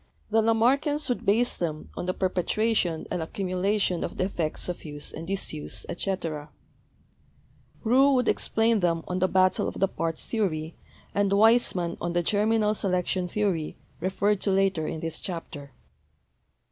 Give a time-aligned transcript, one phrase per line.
[0.31, 5.13] The Lamarckians would base them on the perpetuation and accumulation of the effects of use
[5.13, 6.49] and disuse, etc.;
[7.83, 10.73] Roux would explain them on the battle of the parts theory
[11.13, 15.69] and Weismann on the germinal selection theory, referred to later in this chapter.